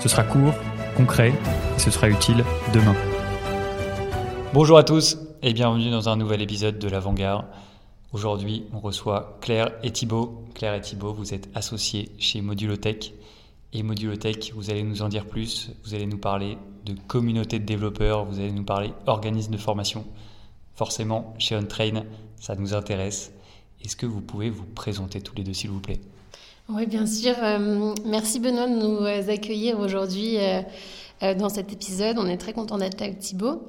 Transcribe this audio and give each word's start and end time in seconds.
Ce 0.00 0.08
sera 0.08 0.24
court, 0.24 0.54
concret 0.96 1.34
et 1.76 1.78
ce 1.78 1.90
sera 1.90 2.08
utile 2.08 2.42
demain. 2.72 2.94
Bonjour 4.54 4.78
à 4.78 4.82
tous 4.82 5.18
et 5.42 5.52
bienvenue 5.52 5.90
dans 5.90 6.08
un 6.08 6.16
nouvel 6.16 6.40
épisode 6.40 6.78
de 6.78 6.88
l'Avant-Garde. 6.88 7.44
Aujourd'hui, 8.14 8.64
on 8.72 8.80
reçoit 8.80 9.36
Claire 9.42 9.72
et 9.82 9.90
Thibaut. 9.90 10.42
Claire 10.54 10.72
et 10.72 10.80
Thibaut, 10.80 11.12
vous 11.12 11.34
êtes 11.34 11.50
associés 11.54 12.08
chez 12.18 12.40
Modulotech. 12.40 13.12
Et 13.74 13.82
Modulotech, 13.82 14.52
vous 14.54 14.70
allez 14.70 14.84
nous 14.84 15.02
en 15.02 15.10
dire 15.10 15.26
plus. 15.26 15.70
Vous 15.84 15.92
allez 15.92 16.06
nous 16.06 16.16
parler 16.16 16.56
de 16.86 16.94
communauté 17.06 17.58
de 17.58 17.66
développeurs, 17.66 18.24
vous 18.24 18.38
allez 18.38 18.52
nous 18.52 18.64
parler 18.64 18.94
organisme 19.06 19.52
de 19.52 19.58
formation. 19.58 20.06
Forcément, 20.76 21.34
chez 21.38 21.56
OnTrain, 21.56 22.04
ça 22.36 22.54
nous 22.54 22.72
intéresse. 22.72 23.32
Est-ce 23.84 23.96
que 23.96 24.06
vous 24.06 24.22
pouvez 24.22 24.48
vous 24.48 24.64
présenter 24.64 25.20
tous 25.20 25.36
les 25.36 25.44
deux, 25.44 25.52
s'il 25.52 25.68
vous 25.68 25.80
plaît? 25.80 26.00
Oui, 26.74 26.86
bien 26.86 27.06
sûr. 27.06 27.34
Euh, 27.42 27.94
merci 28.04 28.38
Benoît 28.38 28.68
de 28.68 28.74
nous 28.74 29.04
accueillir 29.30 29.78
aujourd'hui 29.80 30.36
euh, 30.38 30.60
euh, 31.22 31.34
dans 31.34 31.48
cet 31.48 31.72
épisode. 31.72 32.16
On 32.18 32.26
est 32.26 32.36
très 32.36 32.52
content 32.52 32.78
d'être 32.78 33.00
avec 33.02 33.18
Thibaut. 33.18 33.62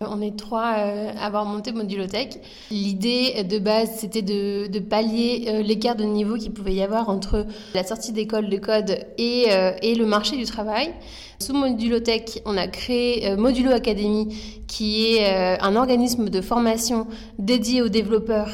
On 0.00 0.20
est 0.20 0.36
trois 0.36 0.62
à 0.62 1.24
avoir 1.24 1.44
monté 1.44 1.72
Modulotech. 1.72 2.38
L'idée 2.70 3.42
de 3.42 3.58
base, 3.58 3.90
c'était 3.96 4.22
de, 4.22 4.78
pallier 4.78 5.60
l'écart 5.64 5.96
de 5.96 6.04
niveau 6.04 6.36
qu'il 6.36 6.52
pouvait 6.52 6.74
y 6.74 6.82
avoir 6.82 7.08
entre 7.08 7.46
la 7.74 7.82
sortie 7.82 8.12
d'école 8.12 8.48
de 8.48 8.58
code 8.58 8.96
et, 9.18 9.48
et, 9.82 9.96
le 9.96 10.06
marché 10.06 10.36
du 10.36 10.44
travail. 10.44 10.94
Sous 11.40 11.52
Modulotech, 11.52 12.42
on 12.44 12.56
a 12.56 12.68
créé 12.68 13.34
Modulo 13.34 13.72
Academy, 13.72 14.36
qui 14.68 15.16
est 15.16 15.58
un 15.60 15.74
organisme 15.74 16.28
de 16.28 16.40
formation 16.42 17.08
dédié 17.40 17.82
aux 17.82 17.88
développeurs 17.88 18.50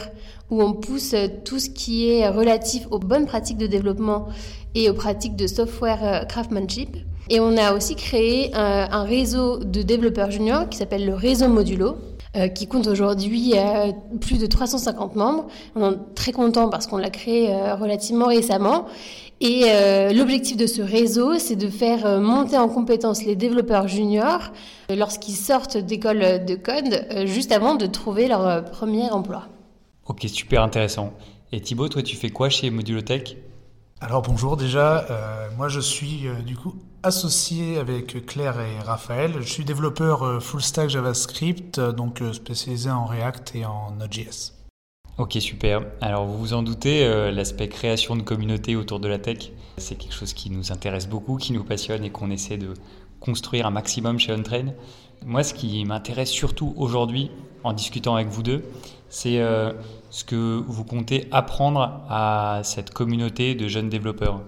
où 0.51 0.63
on 0.63 0.73
pousse 0.73 1.15
tout 1.45 1.59
ce 1.59 1.71
qui 1.71 2.11
est 2.11 2.29
relatif 2.29 2.87
aux 2.91 2.99
bonnes 2.99 3.27
pratiques 3.27 3.59
de 3.59 3.67
développement 3.67 4.29
et 4.75 4.91
aux 4.91 4.95
pratiques 4.95 5.37
de 5.37 5.47
software 5.47 6.01
euh, 6.03 6.25
craftsmanship. 6.25 6.97
Et 7.31 7.41
on 7.41 7.57
a 7.57 7.73
aussi 7.73 7.97
créé 7.97 8.55
un, 8.55 9.05
réseau 9.05 9.59
de 9.59 9.81
développeurs 9.81 10.31
juniors 10.31 10.69
qui 10.69 10.77
s'appelle 10.77 11.07
le 11.07 11.15
réseau 11.15 11.49
Modulo, 11.49 11.97
euh, 12.37 12.49
qui 12.49 12.67
compte 12.67 12.87
aujourd'hui 12.87 13.55
euh, 13.57 13.93
plus 14.21 14.39
de 14.39 14.45
350 14.45 15.17
membres. 15.17 15.47
On 15.75 15.93
est 15.93 16.15
très 16.15 16.33
content 16.33 16.69
parce 16.69 16.87
qu'on 16.87 16.99
l'a 16.99 17.09
créé 17.09 17.49
relativement 17.81 18.27
récemment. 18.27 18.85
Et 19.41 19.65
l'objectif 20.15 20.57
de 20.57 20.67
ce 20.67 20.81
réseau, 20.81 21.39
c'est 21.39 21.57
de 21.57 21.69
faire 21.69 22.21
monter 22.21 22.57
en 22.57 22.69
compétence 22.69 23.25
les 23.25 23.37
développeurs 23.37 23.89
juniors 23.89 24.53
lorsqu'ils 24.89 25.35
sortent 25.35 25.77
d'école 25.77 26.45
de 26.47 26.55
code, 26.55 27.27
juste 27.27 27.53
avant 27.53 27.75
de 27.75 27.85
trouver 27.85 28.29
leur 28.29 28.65
premier 28.65 29.11
emploi. 29.11 29.49
Ok, 30.07 30.27
super 30.29 30.63
intéressant. 30.63 31.15
Et 31.53 31.61
Thibaut, 31.61 31.89
toi, 31.89 32.03
tu 32.03 32.17
fais 32.17 32.31
quoi 32.31 32.49
chez 32.49 32.71
Modulotech? 32.71 33.37
Alors 34.01 34.21
bonjour 34.21 34.59
déjà, 34.59 35.07
euh, 35.11 35.49
moi 35.57 35.69
je 35.69 35.81
suis 35.81 36.27
euh, 36.27 36.43
du 36.43 36.57
coup 36.57 36.75
associé 37.03 37.79
avec 37.79 38.27
Claire 38.27 38.61
et 38.61 38.79
Raphaël. 38.81 39.33
Je 39.41 39.49
suis 39.49 39.65
développeur 39.65 40.25
euh, 40.25 40.41
full 40.41 40.61
stack 40.61 40.91
JavaScript, 40.91 41.81
donc 41.81 42.23
spécialisé 42.33 42.91
en 42.91 43.07
React 43.07 43.55
et 43.55 43.65
en 43.65 43.93
Node.js. 43.93 44.53
Ok, 45.17 45.39
super. 45.41 45.87
Alors 46.03 46.27
vous 46.27 46.37
vous 46.37 46.53
en 46.53 46.63
doutez, 46.63 47.09
l'aspect 47.31 47.69
création 47.69 48.17
de 48.17 48.23
communauté 48.23 48.77
autour 48.77 49.01
de 49.01 49.09
la 49.09 49.19
tech, 49.19 49.53
c'est 49.79 49.95
quelque 49.95 50.15
chose 50.15 50.35
qui 50.35 50.51
nous 50.51 50.71
intéresse 50.71 51.09
beaucoup, 51.09 51.37
qui 51.37 51.53
nous 51.53 51.65
passionne 51.65 52.05
et 52.05 52.11
qu'on 52.11 52.31
essaie 52.31 52.59
de 52.59 52.75
construire 53.21 53.67
un 53.67 53.71
maximum 53.71 54.19
chez 54.19 54.33
OnTrain. 54.33 54.73
Moi, 55.25 55.43
ce 55.43 55.55
qui 55.55 55.85
m'intéresse 55.85 56.31
surtout 56.31 56.75
aujourd'hui, 56.77 57.31
en 57.63 57.73
discutant 57.73 58.15
avec 58.15 58.29
vous 58.29 58.43
deux, 58.43 58.65
c'est 59.09 59.39
euh, 59.39 59.73
ce 60.11 60.25
que 60.25 60.63
vous 60.67 60.85
comptez 60.85 61.29
apprendre 61.31 62.03
à 62.09 62.61
cette 62.63 62.91
communauté 62.91 63.55
de 63.55 63.69
jeunes 63.69 63.89
développeurs. 63.89 64.43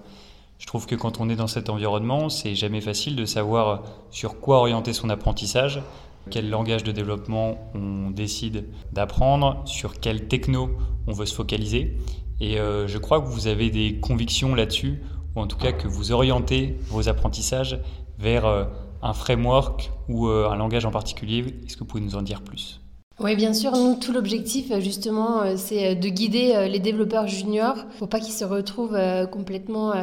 Je 0.59 0.65
trouve 0.65 0.85
que 0.85 0.95
quand 0.95 1.19
on 1.19 1.29
est 1.29 1.35
dans 1.35 1.47
cet 1.47 1.69
environnement, 1.69 2.29
c'est 2.29 2.55
jamais 2.55 2.81
facile 2.81 3.15
de 3.15 3.25
savoir 3.25 3.83
sur 4.11 4.39
quoi 4.39 4.57
orienter 4.57 4.93
son 4.93 5.09
apprentissage, 5.09 5.81
quel 6.29 6.49
langage 6.49 6.83
de 6.83 6.91
développement 6.91 7.71
on 7.75 8.11
décide 8.11 8.65
d'apprendre, 8.91 9.61
sur 9.65 9.99
quel 9.99 10.27
techno 10.27 10.69
on 11.07 11.13
veut 11.13 11.25
se 11.25 11.33
focaliser. 11.33 11.97
Et 12.39 12.59
euh, 12.59 12.87
je 12.87 12.97
crois 12.97 13.21
que 13.21 13.27
vous 13.27 13.47
avez 13.47 13.69
des 13.69 13.99
convictions 13.99 14.53
là-dessus, 14.53 15.01
ou 15.35 15.41
en 15.41 15.47
tout 15.47 15.57
cas 15.57 15.71
que 15.71 15.87
vous 15.87 16.11
orientez 16.11 16.77
vos 16.89 17.07
apprentissages 17.07 17.79
vers 18.17 18.45
euh, 18.45 18.65
un 19.01 19.13
framework 19.13 19.91
ou 20.09 20.27
un 20.27 20.55
langage 20.55 20.85
en 20.85 20.91
particulier. 20.91 21.61
Est-ce 21.65 21.75
que 21.75 21.81
vous 21.81 21.85
pouvez 21.85 22.03
nous 22.03 22.15
en 22.15 22.21
dire 22.21 22.41
plus? 22.41 22.81
Oui, 23.19 23.35
bien 23.35 23.51
sûr. 23.51 23.71
Nous, 23.71 23.95
tout 23.95 24.13
l'objectif, 24.13 24.69
euh, 24.69 24.79
justement, 24.79 25.41
euh, 25.41 25.55
c'est 25.57 25.87
euh, 25.87 25.95
de 25.95 26.07
guider 26.07 26.67
les 26.69 26.77
développeurs 26.77 27.27
juniors 27.27 27.85
pour 27.97 28.09
pas 28.09 28.19
qu'ils 28.19 28.33
se 28.33 28.45
retrouvent 28.45 28.97
complètement 29.31 29.93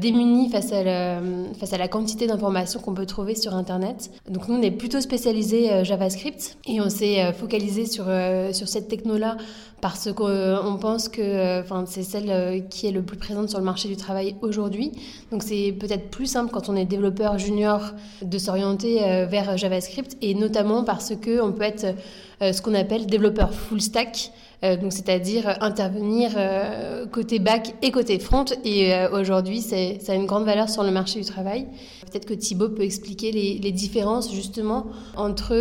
démunis 0.00 0.48
face 0.50 0.72
à 0.72 0.82
la, 0.82 1.88
quantité 1.88 2.26
d'informations 2.26 2.80
qu'on 2.80 2.94
peut 2.94 3.04
trouver 3.04 3.34
sur 3.34 3.54
Internet. 3.54 4.10
Donc, 4.28 4.48
nous, 4.48 4.54
on 4.54 4.62
est 4.62 4.70
plutôt 4.70 5.00
spécialisé 5.00 5.84
JavaScript 5.84 6.56
et 6.66 6.80
on 6.80 6.88
s'est 6.88 7.32
focalisé 7.34 7.86
sur, 7.86 8.06
sur 8.52 8.68
cette 8.68 8.88
techno-là 8.88 9.36
parce 9.80 10.10
qu'on 10.12 10.78
pense 10.80 11.08
que 11.08 11.60
enfin, 11.60 11.84
c'est 11.86 12.02
celle 12.02 12.66
qui 12.68 12.86
est 12.86 12.92
le 12.92 13.02
plus 13.02 13.18
présente 13.18 13.50
sur 13.50 13.58
le 13.58 13.64
marché 13.64 13.88
du 13.88 13.96
travail 13.96 14.36
aujourd'hui. 14.40 14.92
Donc, 15.30 15.42
c'est 15.42 15.72
peut-être 15.78 16.08
plus 16.10 16.26
simple 16.26 16.50
quand 16.50 16.68
on 16.68 16.76
est 16.76 16.86
développeur 16.86 17.38
junior 17.38 17.92
de 18.22 18.38
s'orienter 18.38 19.26
vers 19.26 19.56
JavaScript 19.56 20.16
et 20.22 20.34
notamment 20.34 20.84
parce 20.84 21.12
qu'on 21.14 21.52
peut 21.52 21.64
être 21.64 21.94
ce 22.40 22.60
qu'on 22.62 22.74
appelle 22.74 23.06
développeur 23.06 23.54
full 23.54 23.80
stack, 23.80 24.32
euh, 24.64 24.76
donc 24.76 24.92
c'est-à-dire 24.92 25.56
intervenir 25.60 26.32
euh, 26.36 27.06
côté 27.06 27.38
back 27.38 27.74
et 27.82 27.90
côté 27.90 28.18
front. 28.18 28.46
Et 28.64 28.92
aujourd'hui, 29.12 29.60
ça 29.60 29.76
a 29.76 30.14
une 30.14 30.26
grande 30.26 30.44
valeur 30.44 30.68
sur 30.68 30.82
le 30.82 30.90
marché 30.90 31.20
du 31.20 31.26
travail. 31.26 31.66
Peut-être 32.10 32.26
que 32.26 32.34
Thibaut 32.34 32.70
peut 32.70 32.82
expliquer 32.82 33.32
les, 33.32 33.72
différences 33.72 34.32
justement 34.32 34.86
entre 35.16 35.54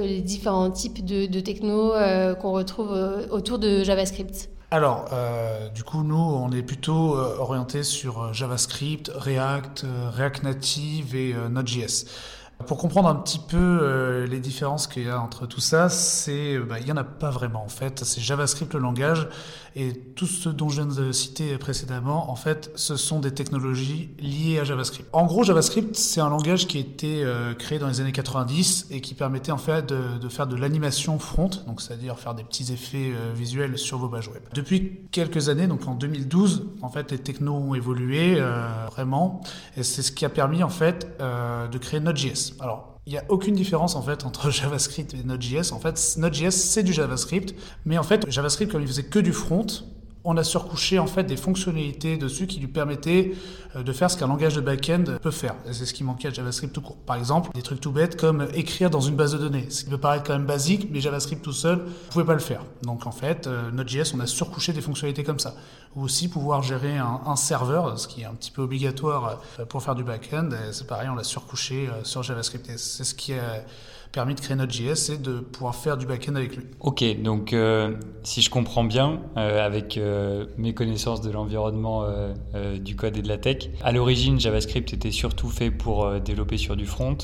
les 0.00 0.20
différents 0.20 0.70
types 0.70 1.04
de, 1.04 1.26
de 1.26 1.40
techno 1.40 1.92
qu'on 2.40 2.52
retrouve 2.52 2.92
autour 3.30 3.58
de 3.58 3.82
JavaScript. 3.82 4.48
Alors, 4.70 5.10
du 5.74 5.82
coup, 5.82 6.02
nous, 6.02 6.14
on 6.14 6.50
est 6.52 6.62
plutôt 6.62 7.16
orienté 7.16 7.82
sur 7.82 8.32
JavaScript, 8.32 9.10
React, 9.14 9.84
React 10.16 10.42
Native 10.44 11.16
et 11.16 11.34
Node.js. 11.50 12.06
Pour 12.66 12.78
comprendre 12.78 13.08
un 13.08 13.14
petit 13.14 13.38
peu 13.38 13.56
euh, 13.56 14.26
les 14.26 14.40
différences 14.40 14.86
qu'il 14.86 15.04
y 15.04 15.08
a 15.08 15.20
entre 15.20 15.46
tout 15.46 15.60
ça, 15.60 15.88
c'est 15.88 16.58
bah, 16.58 16.76
il 16.80 16.86
y 16.86 16.92
en 16.92 16.96
a 16.96 17.04
pas 17.04 17.30
vraiment 17.30 17.64
en 17.64 17.68
fait. 17.68 18.04
C'est 18.04 18.20
JavaScript 18.20 18.74
le 18.74 18.80
langage 18.80 19.28
et 19.74 19.94
tout 19.94 20.26
ce 20.26 20.48
dont 20.50 20.68
je 20.68 20.82
viens 20.82 20.92
de 20.92 21.12
citer 21.12 21.56
précédemment, 21.56 22.30
en 22.30 22.36
fait, 22.36 22.70
ce 22.74 22.96
sont 22.96 23.20
des 23.20 23.32
technologies 23.32 24.10
liées 24.18 24.58
à 24.58 24.64
JavaScript. 24.64 25.08
En 25.12 25.24
gros, 25.24 25.44
JavaScript, 25.44 25.96
c'est 25.96 26.20
un 26.20 26.28
langage 26.28 26.66
qui 26.66 26.76
a 26.76 26.80
été 26.80 27.24
euh, 27.24 27.54
créé 27.54 27.78
dans 27.78 27.88
les 27.88 28.00
années 28.00 28.12
90 28.12 28.88
et 28.90 29.00
qui 29.00 29.14
permettait 29.14 29.52
en 29.52 29.58
fait 29.58 29.86
de, 29.86 30.28
faire 30.28 30.46
de 30.46 30.56
l'animation 30.56 31.18
front, 31.18 31.50
donc 31.66 31.80
c'est-à-dire 31.80 32.18
faire 32.18 32.34
des 32.34 32.44
petits 32.44 32.72
effets 32.72 33.12
euh, 33.14 33.32
visuels 33.34 33.78
sur 33.78 33.98
vos 33.98 34.08
pages 34.08 34.28
web. 34.28 34.42
Depuis 34.54 35.00
quelques 35.10 35.48
années, 35.48 35.66
donc 35.66 35.86
en 35.86 35.94
2012, 35.94 36.66
en 36.82 36.90
fait, 36.90 37.10
les 37.10 37.18
technos 37.18 37.54
ont 37.54 37.74
évolué 37.74 38.40
vraiment 38.90 39.40
et 39.76 39.82
c'est 39.82 40.02
ce 40.02 40.12
qui 40.12 40.24
a 40.24 40.28
permis 40.28 40.62
en 40.62 40.68
fait 40.68 41.06
de 41.20 41.78
créer 41.78 42.00
Node.js. 42.00 42.51
Alors, 42.60 42.98
il 43.06 43.12
n'y 43.12 43.18
a 43.18 43.24
aucune 43.28 43.54
différence 43.54 43.96
en 43.96 44.02
fait 44.02 44.24
entre 44.24 44.50
JavaScript 44.52 45.14
et 45.14 45.24
Node.js. 45.24 45.72
En 45.72 45.78
fait, 45.78 46.14
Node.js 46.18 46.50
c'est 46.50 46.82
du 46.82 46.92
JavaScript, 46.92 47.54
mais 47.84 47.98
en 47.98 48.02
fait 48.02 48.30
JavaScript 48.30 48.72
comme 48.72 48.82
il 48.82 48.88
faisait 48.88 49.04
que 49.04 49.18
du 49.18 49.32
front, 49.32 49.66
on 50.24 50.36
a 50.36 50.44
surcouché 50.44 50.98
en 50.98 51.06
fait 51.06 51.24
des 51.24 51.36
fonctionnalités 51.36 52.16
dessus 52.16 52.46
qui 52.46 52.60
lui 52.60 52.68
permettaient 52.68 53.32
euh, 53.76 53.82
de 53.82 53.92
faire 53.92 54.10
ce 54.10 54.16
qu'un 54.16 54.28
langage 54.28 54.54
de 54.54 54.60
back-end 54.60 55.04
peut 55.20 55.30
faire. 55.30 55.54
C'est 55.70 55.86
ce 55.86 55.92
qui 55.92 56.04
manquait 56.04 56.28
à 56.28 56.32
JavaScript 56.32 56.72
tout 56.72 56.80
court. 56.80 56.96
Par 56.96 57.16
exemple, 57.16 57.50
des 57.54 57.62
trucs 57.62 57.80
tout 57.80 57.90
bêtes 57.90 58.18
comme 58.18 58.46
écrire 58.54 58.90
dans 58.90 59.00
une 59.00 59.16
base 59.16 59.32
de 59.32 59.38
données. 59.38 59.66
Ce 59.70 59.84
qui 59.84 59.90
peut 59.90 59.98
paraître 59.98 60.24
quand 60.24 60.34
même 60.34 60.46
basique, 60.46 60.88
mais 60.90 61.00
JavaScript 61.00 61.42
tout 61.42 61.52
seul, 61.52 61.78
vous 61.78 62.12
pouvez 62.12 62.24
pas 62.24 62.34
le 62.34 62.40
faire. 62.40 62.64
Donc 62.82 63.06
en 63.06 63.12
fait, 63.12 63.46
euh, 63.46 63.70
Node.js, 63.70 64.12
on 64.14 64.20
a 64.20 64.26
surcouché 64.26 64.72
des 64.72 64.80
fonctionnalités 64.80 65.24
comme 65.24 65.40
ça. 65.40 65.54
Ou 65.96 66.02
aussi 66.02 66.28
pouvoir 66.28 66.62
gérer 66.62 66.96
un, 66.96 67.36
serveur, 67.36 67.98
ce 67.98 68.08
qui 68.08 68.22
est 68.22 68.24
un 68.24 68.34
petit 68.34 68.50
peu 68.50 68.62
obligatoire 68.62 69.42
euh, 69.58 69.64
pour 69.64 69.82
faire 69.82 69.94
du 69.94 70.04
back-end. 70.04 70.50
C'est 70.70 70.86
pareil, 70.86 71.08
on 71.10 71.14
l'a 71.14 71.24
surcouché 71.24 71.88
sur 72.04 72.22
JavaScript. 72.22 72.70
c'est 72.76 73.04
ce 73.04 73.14
qui 73.14 73.32
est 73.32 73.40
permis 74.12 74.34
de 74.34 74.40
créer 74.40 74.56
Node.js 74.56 75.10
et 75.12 75.18
de 75.18 75.40
pouvoir 75.40 75.74
faire 75.74 75.96
du 75.96 76.06
back-end 76.06 76.34
avec 76.34 76.56
lui. 76.56 76.66
Ok, 76.80 77.02
donc 77.22 77.56
si 78.22 78.42
je 78.42 78.50
comprends 78.50 78.84
bien, 78.84 79.22
avec 79.34 79.98
mes 80.58 80.74
connaissances 80.74 81.22
de 81.22 81.30
l'environnement 81.30 82.04
du 82.78 82.94
code 82.94 83.16
et 83.16 83.22
de 83.22 83.28
la 83.28 83.38
tech, 83.38 83.70
à 83.82 83.90
l'origine 83.90 84.38
JavaScript 84.38 84.92
était 84.92 85.10
surtout 85.10 85.48
fait 85.48 85.70
pour 85.70 86.20
développer 86.20 86.58
sur 86.58 86.76
du 86.76 86.86
front. 86.86 87.16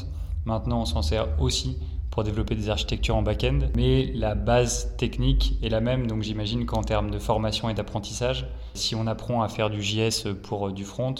Maintenant, 0.46 0.80
on 0.80 0.86
s'en 0.86 1.02
sert 1.02 1.28
aussi 1.40 1.78
pour 2.10 2.24
développer 2.24 2.54
des 2.54 2.70
architectures 2.70 3.16
en 3.16 3.22
back-end, 3.22 3.58
mais 3.76 4.10
la 4.14 4.34
base 4.34 4.96
technique 4.96 5.58
est 5.62 5.68
la 5.68 5.80
même, 5.80 6.06
donc 6.06 6.22
j'imagine 6.22 6.64
qu'en 6.66 6.82
termes 6.82 7.10
de 7.10 7.18
formation 7.18 7.68
et 7.68 7.74
d'apprentissage, 7.74 8.48
si 8.74 8.94
on 8.94 9.06
apprend 9.06 9.42
à 9.42 9.48
faire 9.48 9.68
du 9.70 9.82
JS 9.82 10.32
pour 10.42 10.72
du 10.72 10.84
front, 10.84 11.14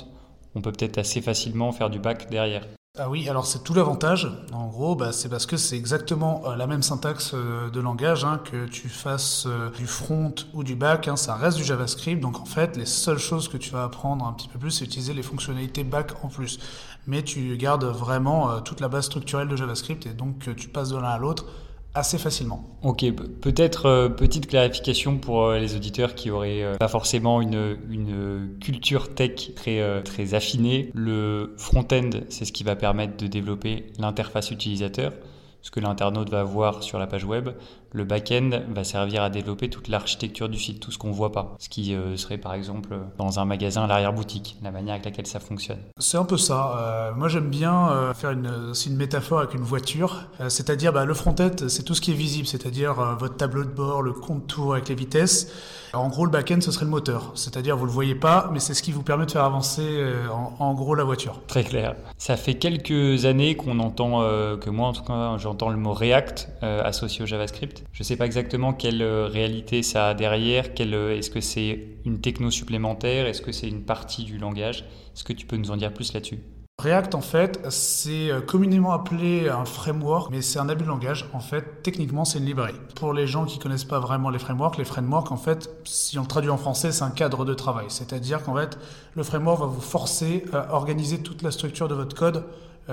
on 0.55 0.63
peut 0.63 0.73
peut-être 0.73 0.99
assez 0.99 1.21
facilement 1.21 1.71
faire 1.73 1.91
du 1.91 1.99
back 1.99 2.31
derrière. 2.31 2.67
Ah 3.01 3.09
oui, 3.09 3.29
alors 3.29 3.47
c'est 3.47 3.63
tout 3.63 3.75
l'avantage. 3.75 4.29
En 4.53 4.67
gros, 4.67 4.97
bah, 4.97 5.13
c'est 5.13 5.29
parce 5.29 5.47
que 5.47 5.57
c'est 5.57 5.77
exactement 5.77 6.43
euh, 6.47 6.57
la 6.57 6.67
même 6.67 6.83
syntaxe 6.83 7.31
euh, 7.33 7.71
de 7.71 7.79
langage, 7.79 8.25
hein, 8.25 8.41
que 8.51 8.67
tu 8.67 8.89
fasses 8.89 9.47
euh, 9.47 9.71
du 9.71 9.87
front 9.87 10.35
ou 10.53 10.65
du 10.65 10.75
back, 10.75 11.07
hein, 11.07 11.15
ça 11.15 11.37
reste 11.37 11.59
du 11.59 11.63
JavaScript. 11.63 12.21
Donc 12.21 12.41
en 12.41 12.45
fait, 12.45 12.77
les 12.77 12.87
seules 12.87 13.21
choses 13.21 13.47
que 13.47 13.57
tu 13.57 13.71
vas 13.71 13.85
apprendre 13.85 14.27
un 14.27 14.33
petit 14.33 14.49
peu 14.49 14.59
plus, 14.59 14.73
c'est 14.73 14.85
utiliser 14.85 15.15
les 15.15 15.23
fonctionnalités 15.23 15.85
back 15.85 16.25
en 16.25 16.29
plus. 16.29 16.59
Mais 17.07 17.23
tu 17.23 17.57
gardes 17.57 17.85
vraiment 17.85 18.61
toute 18.63 18.81
la 18.81 18.89
base 18.89 19.07
structurelle 19.07 19.47
de 19.47 19.55
JavaScript 19.55 20.05
et 20.07 20.13
donc 20.13 20.55
tu 20.57 20.69
passes 20.69 20.91
de 20.91 20.97
l'un 20.97 21.09
à 21.09 21.19
l'autre 21.19 21.47
assez 21.95 22.19
facilement. 22.19 22.65
Ok, 22.83 23.05
peut-être 23.41 23.87
euh, 23.87 24.09
petite 24.09 24.47
clarification 24.47 25.19
pour 25.19 25.45
euh, 25.45 25.59
les 25.59 25.75
auditeurs 25.75 26.15
qui 26.15 26.31
auraient 26.31 26.63
euh, 26.63 26.77
pas 26.77 26.89
forcément 26.89 27.41
une, 27.41 27.77
une 27.91 28.57
culture 28.61 29.15
tech 29.15 29.55
très, 29.55 30.03
très 30.03 30.35
affinée. 30.35 30.91
Le 30.95 31.55
front-end, 31.57 32.11
c'est 32.29 32.45
ce 32.45 32.53
qui 32.53 32.65
va 32.65 32.77
permettre 32.77 33.17
de 33.17 33.27
développer 33.27 33.87
l'interface 33.99 34.51
utilisateur 34.51 35.13
ce 35.61 35.71
que 35.71 35.81
l'internaute 35.81 36.31
va 36.31 36.45
voir 36.45 36.83
sur 36.83 36.99
la 36.99 37.07
page 37.07 37.25
web. 37.25 37.51
Le 37.93 38.05
back-end 38.05 38.51
va 38.71 38.85
servir 38.85 39.23
à 39.23 39.31
développer 39.31 39.71
toute 39.71 39.89
l'architecture 39.89 40.49
du 40.49 40.59
site, 40.59 40.81
tout 40.81 40.91
ce 40.91 40.99
qu'on 40.99 41.09
ne 41.09 41.15
voit 41.15 41.33
pas. 41.33 41.57
Ce 41.59 41.69
qui 41.69 41.95
euh, 41.95 42.17
serait 42.17 42.39
par 42.39 42.55
exemple 42.55 42.97
dans 43.17 43.39
un 43.39 43.45
magasin 43.45 43.85
à 43.85 43.87
l'arrière-boutique, 43.87 44.59
la 44.63 44.71
manière 44.71 44.95
avec 44.95 45.05
laquelle 45.05 45.27
ça 45.27 45.41
fonctionne. 45.41 45.79
C'est 45.99 46.19
un 46.19 46.25
peu 46.25 46.37
ça. 46.37 46.77
Euh, 46.79 47.15
moi 47.15 47.29
j'aime 47.29 47.49
bien 47.49 47.91
euh, 47.91 48.15
faire 48.15 48.31
une, 48.31 48.51
une 48.87 48.97
métaphore 48.97 49.41
avec 49.41 49.55
une 49.55 49.63
voiture. 49.63 50.27
c'est-à-dire 50.49 50.93
bah, 50.93 51.05
le 51.05 51.15
front-end, 51.15 51.69
c'est 51.69 51.83
tout 51.83 51.95
ce 51.95 52.01
qui 52.01 52.13
est 52.13 52.15
visible, 52.15 52.47
c'est-à-dire 52.47 52.95
votre 53.19 53.37
tableau 53.37 53.65
de 53.65 53.71
bord, 53.71 54.03
le 54.03 54.13
contour 54.13 54.75
avec 54.75 54.89
les 54.89 54.95
vitesses. 54.95 55.51
en 55.93 56.09
gros, 56.09 56.25
le 56.25 56.31
back-end, 56.31 56.61
ce 56.61 56.71
serait 56.71 56.85
le 56.85 56.91
moteur. 56.91 57.33
C'est-à-dire 57.35 57.77
vous 57.77 57.85
ne 57.85 57.89
le 57.89 57.95
voyez 57.95 58.15
pas, 58.15 58.51
mais 58.53 58.61
c'est 58.61 58.75
ce 58.75 58.83
qui 58.83 58.93
vous 58.93 59.03
permet 59.03 59.27
de 59.27 59.31
faire 59.31 59.45
avancer 59.45 60.05
en, 60.31 60.55
en, 60.65 60.75
gros 60.75 60.95
la 60.95 61.05
voiture. 61.05 61.41
Très 61.47 61.65
clair. 61.65 61.97
Ça 62.19 62.37
fait 62.37 62.55
quelques 62.55 63.25
années 63.25 63.57
qu'on 63.57 63.79
entend, 63.81 64.21
que 64.61 64.71
moi 64.71 64.89
en 64.89 64.93
tout 64.93 65.05
cas, 65.05 65.37
j'entends 65.39 65.71
le 65.71 65.77
mot 65.77 65.93
React 65.93 66.49
euh, 66.63 66.83
associé 66.83 67.23
au 67.23 67.27
JavaScript. 67.27 67.78
Je 67.93 68.03
ne 68.03 68.05
sais 68.05 68.17
pas 68.17 68.27
exactement 68.27 68.73
quelle 68.73 69.03
euh, 69.03 69.27
réalité 69.27 69.83
ça 69.83 70.09
a 70.09 70.15
derrière. 70.15 70.67
Euh, 70.81 71.17
est-ce 71.17 71.31
que 71.31 71.41
c'est 71.41 71.87
une 72.05 72.21
techno 72.21 72.51
supplémentaire 72.51 73.27
Est-ce 73.27 73.43
que 73.43 73.53
c'est 73.53 73.69
une 73.69 73.83
partie 73.83 74.25
du 74.25 74.39
langage? 74.39 74.85
Est-ce 75.15 75.25
que 75.25 75.33
tu 75.33 75.47
peux 75.47 75.57
nous 75.57 75.71
en 75.71 75.77
dire 75.77 75.93
plus 75.93 76.13
là-dessus? 76.13 76.39
React, 76.81 77.17
en 77.17 77.21
fait, 77.21 77.61
c'est 77.71 78.31
communément 78.47 78.93
appelé 78.93 79.49
un 79.49 79.65
framework, 79.65 80.31
mais 80.31 80.43
c'est 80.43 80.61
un 80.61 80.69
abus 80.69 80.85
de 80.85 80.89
langage. 80.89 81.29
En 81.33 81.41
fait, 81.41 81.83
techniquement, 81.83 82.25
c'est 82.25 82.39
une 82.39 82.45
librairie. 82.45 82.79
Pour 82.95 83.13
les 83.13 83.27
gens 83.27 83.47
qui 83.47 83.59
connaissent 83.59 83.83
pas 83.83 83.99
vraiment 83.99 84.31
les 84.31 84.39
frameworks, 84.39 84.79
les 84.79 84.85
frameworks, 84.85 85.33
en 85.33 85.37
fait, 85.37 85.69
si 85.83 86.21
on 86.21 86.23
le 86.23 86.29
traduit 86.29 86.51
en 86.51 86.57
français, 86.57 86.93
c'est 86.93 87.03
un 87.03 87.11
cadre 87.11 87.45
de 87.45 87.53
travail. 87.53 87.87
C'est-à-dire 87.89 88.45
qu'en 88.45 88.55
fait, 88.55 88.79
le 89.17 89.25
framework 89.25 89.59
va 89.61 89.67
vous 89.67 89.81
forcer 89.81 90.45
à 90.53 90.73
organiser 90.73 91.21
toute 91.21 91.43
la 91.43 91.51
structure 91.51 91.89
de 91.89 91.97
votre 91.97 92.15
code 92.15 92.45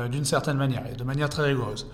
d'une 0.10 0.26
certaine 0.26 0.58
manière 0.58 0.84
et 0.92 0.96
de 0.96 1.04
manière 1.04 1.30
très 1.30 1.44
rigoureuse. 1.44 1.86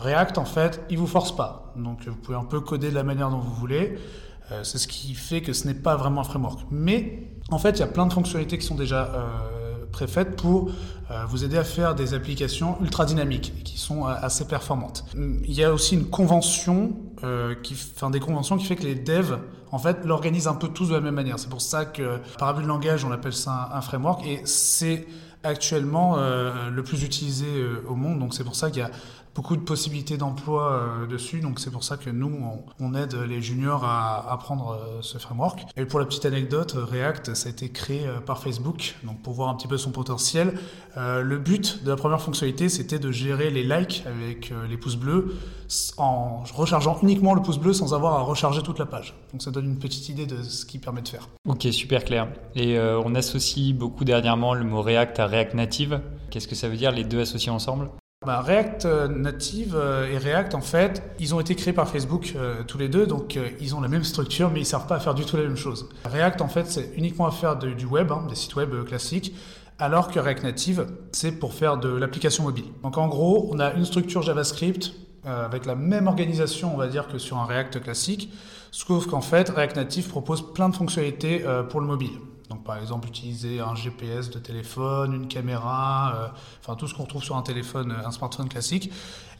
React, 0.00 0.38
en 0.38 0.44
fait, 0.44 0.80
il 0.90 0.98
vous 0.98 1.06
force 1.06 1.34
pas. 1.34 1.72
Donc, 1.76 2.06
vous 2.06 2.16
pouvez 2.16 2.36
un 2.38 2.44
peu 2.44 2.60
coder 2.60 2.90
de 2.90 2.94
la 2.94 3.04
manière 3.04 3.30
dont 3.30 3.38
vous 3.38 3.54
voulez. 3.54 3.98
Euh, 4.52 4.64
c'est 4.64 4.78
ce 4.78 4.88
qui 4.88 5.14
fait 5.14 5.42
que 5.42 5.52
ce 5.52 5.66
n'est 5.66 5.74
pas 5.74 5.96
vraiment 5.96 6.22
un 6.22 6.24
framework. 6.24 6.60
Mais, 6.70 7.28
en 7.50 7.58
fait, 7.58 7.70
il 7.70 7.80
y 7.80 7.82
a 7.82 7.86
plein 7.86 8.06
de 8.06 8.12
fonctionnalités 8.12 8.58
qui 8.58 8.66
sont 8.66 8.74
déjà 8.74 9.04
euh, 9.04 9.86
préfaites 9.92 10.36
pour 10.36 10.70
euh, 11.10 11.24
vous 11.26 11.44
aider 11.44 11.56
à 11.56 11.64
faire 11.64 11.94
des 11.94 12.14
applications 12.14 12.76
ultra 12.80 13.04
dynamiques 13.04 13.62
qui 13.64 13.78
sont 13.78 14.06
assez 14.06 14.46
performantes. 14.46 15.04
Il 15.14 15.52
y 15.52 15.62
a 15.62 15.72
aussi 15.72 15.94
une 15.94 16.06
convention, 16.06 16.96
qui, 17.62 17.76
enfin 17.94 18.10
des 18.10 18.20
conventions 18.20 18.56
qui 18.56 18.64
fait 18.64 18.76
que 18.76 18.84
les 18.84 18.94
devs, 18.94 19.38
en 19.72 19.78
fait, 19.78 20.04
l'organisent 20.04 20.48
un 20.48 20.54
peu 20.54 20.68
tous 20.68 20.88
de 20.88 20.94
la 20.94 21.00
même 21.00 21.14
manière. 21.14 21.38
C'est 21.38 21.50
pour 21.50 21.60
ça 21.60 21.84
que, 21.84 22.18
par 22.38 22.48
abus 22.48 22.62
de 22.62 22.68
langage, 22.68 23.04
on 23.04 23.12
appelle 23.12 23.32
ça 23.32 23.70
un 23.74 23.80
framework 23.80 24.26
et 24.26 24.40
c'est 24.44 25.06
actuellement 25.42 26.16
le 26.16 26.82
plus 26.82 27.02
utilisé 27.02 27.46
au 27.88 27.94
monde. 27.94 28.18
Donc 28.18 28.34
c'est 28.34 28.44
pour 28.44 28.54
ça 28.54 28.70
qu'il 28.70 28.80
y 28.80 28.84
a 28.84 28.90
beaucoup 29.34 29.56
de 29.56 29.62
possibilités 29.62 30.16
d'emploi 30.16 30.72
euh, 30.72 31.06
dessus. 31.06 31.40
Donc 31.40 31.60
c'est 31.60 31.70
pour 31.70 31.84
ça 31.84 31.96
que 31.96 32.10
nous, 32.10 32.32
on, 32.78 32.94
aide 32.94 33.14
les 33.14 33.40
juniors 33.40 33.84
à 33.84 34.32
apprendre 34.32 34.72
euh, 34.72 34.98
ce 35.02 35.18
framework. 35.18 35.64
Et 35.76 35.84
pour 35.84 36.00
la 36.00 36.06
petite 36.06 36.24
anecdote, 36.24 36.74
React, 36.76 37.34
ça 37.34 37.48
a 37.48 37.52
été 37.52 37.70
créé 37.70 38.06
euh, 38.06 38.20
par 38.20 38.42
Facebook, 38.42 38.96
donc 39.04 39.22
pour 39.22 39.34
voir 39.34 39.48
un 39.48 39.54
petit 39.54 39.68
peu 39.68 39.78
son 39.78 39.92
potentiel. 39.92 40.54
le 40.96 41.38
but 41.38 41.84
de 41.84 41.90
la 41.90 41.96
première 41.96 42.20
fonctionnalité, 42.20 42.68
c'était 42.68 42.98
de 42.98 43.10
gérer 43.12 43.50
les 43.50 43.62
likes 43.62 44.02
avec 44.06 44.52
les 44.68 44.76
pouces 44.76 44.96
bleus 44.96 45.36
en 45.98 46.42
rechargeant 46.52 46.98
uniquement 47.02 47.34
le 47.34 47.42
pouce 47.42 47.58
bleu 47.58 47.72
sans 47.72 47.94
avoir 47.94 48.14
à 48.14 48.22
recharger 48.22 48.62
toute 48.62 48.78
la 48.78 48.86
page. 48.86 49.14
Donc 49.32 49.42
ça 49.42 49.50
donne 49.50 49.66
une 49.66 49.78
petite 49.78 50.08
idée 50.08 50.26
de 50.26 50.42
ce 50.42 50.66
qu'il 50.66 50.80
permet 50.80 51.02
de 51.02 51.08
faire. 51.08 51.28
Ok, 51.48 51.66
super 51.70 52.04
clair. 52.04 52.28
Et 52.54 52.78
on 52.78 53.14
associe 53.14 53.74
beaucoup 53.74 54.04
dernièrement 54.04 54.54
le 54.54 54.64
mot 54.64 54.82
React 54.82 55.20
à 55.20 55.26
React 55.26 55.54
Native. 55.54 56.00
Qu'est-ce 56.30 56.48
que 56.48 56.56
ça 56.56 56.68
veut 56.68 56.76
dire 56.76 56.92
les 56.92 57.04
deux 57.04 57.20
associés 57.20 57.52
ensemble? 57.52 57.90
Bah, 58.26 58.42
React 58.42 58.84
euh, 58.84 59.08
Native 59.08 59.74
euh, 59.74 60.10
et 60.10 60.18
React, 60.18 60.54
en 60.54 60.60
fait, 60.60 61.02
ils 61.18 61.34
ont 61.34 61.40
été 61.40 61.54
créés 61.54 61.72
par 61.72 61.88
Facebook 61.88 62.34
euh, 62.36 62.62
tous 62.66 62.76
les 62.76 62.90
deux, 62.90 63.06
donc 63.06 63.38
ils 63.60 63.74
ont 63.74 63.80
la 63.80 63.88
même 63.88 64.04
structure, 64.04 64.50
mais 64.50 64.58
ils 64.58 64.64
ne 64.64 64.68
servent 64.68 64.86
pas 64.86 64.96
à 64.96 65.00
faire 65.00 65.14
du 65.14 65.24
tout 65.24 65.38
la 65.38 65.44
même 65.44 65.56
chose. 65.56 65.88
React, 66.04 66.42
en 66.42 66.48
fait, 66.48 66.66
c'est 66.66 66.92
uniquement 66.96 67.26
à 67.26 67.30
faire 67.30 67.56
du 67.56 67.86
web, 67.86 68.12
hein, 68.12 68.26
des 68.28 68.34
sites 68.34 68.54
web 68.56 68.84
classiques, 68.84 69.34
alors 69.78 70.10
que 70.10 70.20
React 70.20 70.42
Native, 70.42 70.86
c'est 71.12 71.32
pour 71.32 71.54
faire 71.54 71.78
de 71.78 71.88
l'application 71.88 72.44
mobile. 72.44 72.66
Donc 72.82 72.98
en 72.98 73.08
gros, 73.08 73.48
on 73.54 73.58
a 73.58 73.72
une 73.72 73.86
structure 73.86 74.20
JavaScript 74.20 74.92
avec 75.24 75.64
la 75.64 75.74
même 75.74 76.06
organisation, 76.06 76.74
on 76.74 76.76
va 76.76 76.88
dire, 76.88 77.08
que 77.08 77.16
sur 77.16 77.38
un 77.38 77.46
React 77.46 77.80
classique, 77.82 78.30
sauf 78.70 79.06
qu'en 79.06 79.22
fait, 79.22 79.48
React 79.48 79.76
Native 79.76 80.08
propose 80.08 80.52
plein 80.52 80.68
de 80.68 80.76
fonctionnalités 80.76 81.42
pour 81.70 81.80
le 81.80 81.86
mobile. 81.86 82.18
Donc 82.50 82.64
par 82.64 82.76
exemple 82.78 83.08
utiliser 83.08 83.60
un 83.60 83.76
GPS 83.76 84.28
de 84.28 84.40
téléphone, 84.40 85.14
une 85.14 85.28
caméra, 85.28 86.14
euh, 86.16 86.28
enfin 86.60 86.74
tout 86.74 86.88
ce 86.88 86.94
qu'on 86.94 87.04
retrouve 87.04 87.22
sur 87.22 87.36
un 87.36 87.42
téléphone, 87.42 87.92
euh, 87.92 88.06
un 88.06 88.10
smartphone 88.10 88.48
classique. 88.48 88.92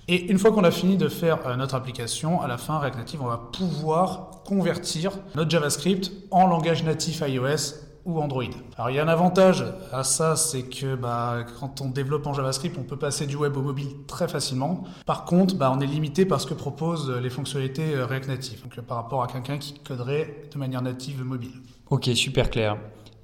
Et 0.07 0.31
une 0.31 0.39
fois 0.39 0.53
qu'on 0.53 0.65
a 0.65 0.71
fini 0.71 0.97
de 0.97 1.09
faire 1.09 1.45
euh, 1.47 1.57
notre 1.57 1.75
application, 1.75 2.41
à 2.41 2.47
la 2.47 2.57
fin, 2.57 2.79
React 2.79 2.99
Native, 2.99 3.21
on 3.23 3.27
va 3.27 3.39
pouvoir 3.53 4.43
convertir 4.45 5.11
notre 5.35 5.51
JavaScript 5.51 6.13
en 6.31 6.47
langage 6.47 6.85
natif 6.85 7.23
iOS 7.27 7.75
ou 8.05 8.21
Android. 8.21 8.45
Alors 8.77 8.91
il 8.91 8.97
y 8.97 9.01
a 9.01 9.05
un 9.05 9.09
avantage 9.09 9.65
à 9.93 10.05
ça, 10.05 10.37
c'est 10.37 10.63
que 10.63 10.95
bah, 10.95 11.45
quand 11.59 11.81
on 11.81 11.89
développe 11.91 12.29
en 12.29 12.33
JavaScript, 12.33 12.79
on 12.79 12.85
peut 12.85 12.97
passer 12.97 13.27
du 13.27 13.35
web 13.35 13.57
au 13.57 13.63
mobile 13.63 13.89
très 14.07 14.29
facilement. 14.29 14.85
Par 15.05 15.25
contre, 15.25 15.57
bah, 15.57 15.73
on 15.77 15.81
est 15.81 15.87
limité 15.87 16.25
par 16.27 16.41
ce 16.41 16.47
que 16.47 16.55
proposent 16.55 17.11
les 17.11 17.31
fonctionnalités 17.31 18.01
React 18.01 18.29
Native, 18.29 18.63
par 18.87 18.99
rapport 18.99 19.25
à 19.25 19.27
quelqu'un 19.27 19.59
qui 19.59 19.75
coderait 19.81 20.49
de 20.53 20.59
manière 20.59 20.81
native 20.81 21.25
mobile. 21.25 21.61
Ok, 21.91 22.09
super 22.15 22.51
clair. 22.51 22.79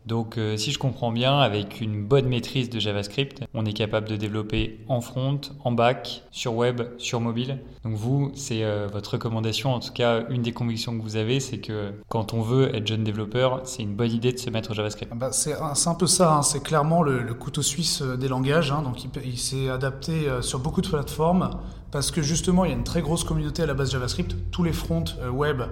Donc 0.07 0.39
euh, 0.39 0.57
si 0.57 0.71
je 0.71 0.79
comprends 0.79 1.11
bien, 1.11 1.39
avec 1.39 1.81
une 1.81 2.05
bonne 2.05 2.29
maîtrise 2.29 2.71
de 2.71 2.79
JavaScript, 2.79 3.43
on 3.55 3.65
est 3.65 3.73
capable 3.73 4.09
de 4.09 4.15
développer 4.15 4.81
en 4.89 5.01
front, 5.01 5.41
en 5.65 5.73
back, 5.73 6.23
sur 6.31 6.55
web, 6.55 6.83
sur 6.99 7.21
mobile. 7.21 7.59
Donc 7.85 7.95
vous, 7.95 8.31
c'est 8.35 8.63
euh, 8.63 8.87
votre 8.91 9.15
recommandation, 9.15 9.75
en 9.75 9.81
tout 9.81 9.93
cas 9.93 10.25
une 10.31 10.43
des 10.43 10.53
convictions 10.53 10.97
que 10.97 11.03
vous 11.03 11.17
avez, 11.17 11.41
c'est 11.41 11.59
que 11.59 11.93
quand 12.09 12.35
on 12.35 12.41
veut 12.41 12.75
être 12.75 12.87
jeune 12.87 13.03
développeur, 13.03 13.63
c'est 13.65 13.83
une 13.83 13.97
bonne 13.97 14.13
idée 14.13 14.33
de 14.33 14.39
se 14.39 14.49
mettre 14.49 14.71
au 14.71 14.75
JavaScript. 14.75 15.13
Bah, 15.17 15.33
c'est 15.33 15.55
un 15.55 15.95
peu 15.95 16.07
ça, 16.07 16.37
hein. 16.37 16.43
c'est 16.43 16.63
clairement 16.63 17.03
le, 17.03 17.35
couteau 17.35 17.63
suisse 17.63 18.03
euh, 18.03 18.17
des 18.17 18.29
langages. 18.29 18.71
Hein. 18.71 18.83
donc 18.83 19.03
il, 19.03 19.11
il 19.25 19.39
s'est 19.39 19.69
adapté 19.69 20.29
sur 20.41 20.61
beaucoup 20.61 20.83
de 20.83 20.89
plateformes 20.89 21.51
parce 21.91 22.11
que 22.11 22.23
justement 22.23 22.65
il 22.65 22.71
y 22.71 22.75
a 22.75 22.77
une 22.77 22.85
très 22.85 23.03
grosse 23.03 23.25
communauté 23.25 23.63
à 23.63 23.67
la 23.67 23.75
base 23.75 23.91
JavaScript. 23.91 24.37
Tous 24.53 24.63
les 24.63 24.73
fronts 24.73 25.05
web 25.33 25.63